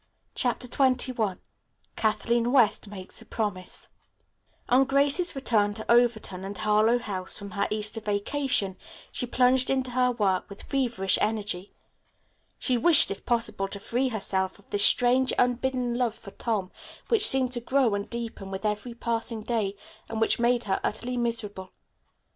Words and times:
CHAPTER 0.33 0.67
XXI 0.67 1.37
KATHLEEN 1.95 2.51
WEST 2.51 2.87
MAKES 2.87 3.21
A 3.21 3.25
PROMISE 3.25 3.87
On 4.67 4.83
Grace's 4.83 5.35
return 5.35 5.75
to 5.75 5.85
Overton 5.91 6.43
and 6.43 6.57
Harlowe 6.57 6.97
House 6.97 7.37
from 7.37 7.51
her 7.51 7.67
Easter 7.69 8.01
vacation 8.01 8.77
she 9.11 9.27
plunged 9.27 9.69
into 9.69 9.91
her 9.91 10.11
work 10.11 10.49
with 10.49 10.63
feverish 10.63 11.19
energy. 11.21 11.75
She 12.57 12.79
wished, 12.79 13.11
if 13.11 13.27
possible, 13.27 13.67
to 13.67 13.79
free 13.79 14.07
herself 14.07 14.57
of 14.57 14.67
this 14.71 14.83
strange, 14.83 15.33
unbidden 15.37 15.95
love 15.95 16.15
for 16.15 16.31
Tom 16.31 16.71
which 17.09 17.27
seemed 17.27 17.51
to 17.51 17.61
grow 17.61 17.93
and 17.93 18.09
deepen 18.09 18.49
with 18.49 18.65
every 18.65 18.95
passing 18.95 19.43
day, 19.43 19.75
and 20.09 20.19
which 20.19 20.39
made 20.39 20.63
her 20.63 20.79
utterly 20.83 21.15
miserable. 21.15 21.69